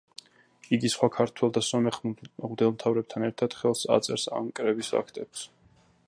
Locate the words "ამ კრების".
4.39-4.89